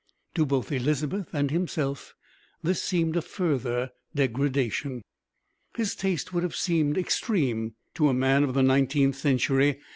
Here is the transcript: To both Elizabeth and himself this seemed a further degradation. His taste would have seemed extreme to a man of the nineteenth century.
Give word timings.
To 0.33 0.47
both 0.47 0.71
Elizabeth 0.71 1.27
and 1.31 1.51
himself 1.51 2.15
this 2.63 2.81
seemed 2.81 3.15
a 3.15 3.21
further 3.21 3.91
degradation. 4.15 5.03
His 5.77 5.93
taste 5.95 6.33
would 6.33 6.41
have 6.41 6.55
seemed 6.55 6.97
extreme 6.97 7.75
to 7.93 8.09
a 8.09 8.13
man 8.15 8.43
of 8.43 8.55
the 8.55 8.63
nineteenth 8.63 9.15
century. 9.15 9.79